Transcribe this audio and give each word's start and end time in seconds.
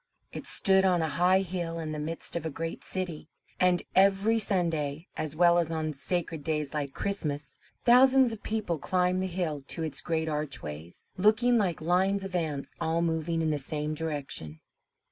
It 0.33 0.47
stood 0.47 0.83
on 0.83 1.03
a 1.03 1.07
high 1.07 1.41
hill 1.41 1.77
in 1.77 1.91
the 1.91 1.99
midst 1.99 2.35
of 2.35 2.43
a 2.43 2.49
great 2.49 2.83
city; 2.83 3.29
and 3.59 3.83
every 3.93 4.39
Sunday, 4.39 5.05
as 5.15 5.35
well 5.35 5.59
as 5.59 5.69
on 5.69 5.93
sacred 5.93 6.43
days 6.43 6.73
like 6.73 6.95
Christmas, 6.95 7.59
thousands 7.85 8.33
of 8.33 8.41
people 8.41 8.79
climbed 8.79 9.21
the 9.21 9.27
hill 9.27 9.61
to 9.67 9.83
its 9.83 10.01
great 10.01 10.27
archways, 10.27 11.13
looking 11.17 11.59
like 11.59 11.81
lines 11.81 12.23
of 12.23 12.33
ants 12.35 12.71
all 12.81 13.03
moving 13.03 13.43
in 13.43 13.51
the 13.51 13.59
same 13.59 13.93
direction. 13.93 14.59